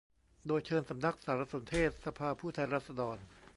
[0.47, 3.17] โดยเชิญสำนักสารสนเทศสภาผู้แทนราษฎร